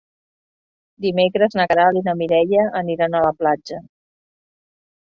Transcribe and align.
Dimecres 1.05 1.57
na 1.59 1.67
Queralt 1.73 2.01
i 2.01 2.03
na 2.09 2.17
Mireia 2.23 2.67
aniran 2.83 3.17
a 3.21 3.25
la 3.29 3.35
platja. 3.45 3.83